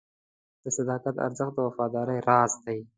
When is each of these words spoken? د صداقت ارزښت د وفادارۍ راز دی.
د 0.61 0.65
صداقت 0.77 1.15
ارزښت 1.27 1.53
د 1.55 1.59
وفادارۍ 1.67 2.19
راز 2.29 2.51
دی. 2.65 2.79